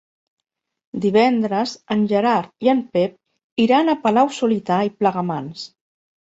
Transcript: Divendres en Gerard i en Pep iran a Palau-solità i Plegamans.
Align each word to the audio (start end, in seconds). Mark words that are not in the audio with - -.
Divendres 1.03 1.73
en 1.97 2.01
Gerard 2.13 2.67
i 2.69 2.73
en 2.75 2.83
Pep 2.97 3.63
iran 3.69 3.95
a 3.95 3.99
Palau-solità 4.09 4.81
i 4.91 4.95
Plegamans. 4.99 5.71